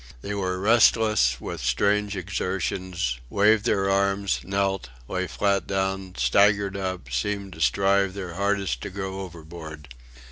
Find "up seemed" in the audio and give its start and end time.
6.75-7.53